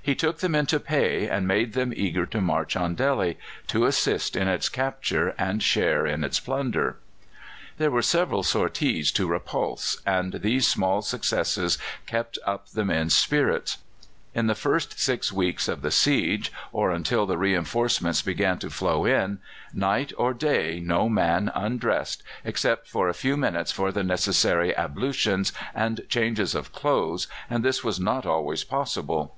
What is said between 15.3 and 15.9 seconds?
weeks of the